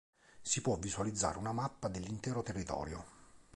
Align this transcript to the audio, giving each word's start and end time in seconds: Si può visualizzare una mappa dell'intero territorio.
Si 0.41 0.61
può 0.61 0.77
visualizzare 0.79 1.37
una 1.37 1.51
mappa 1.51 1.87
dell'intero 1.87 2.41
territorio. 2.41 3.05